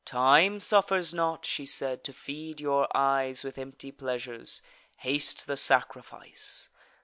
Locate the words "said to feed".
1.63-2.59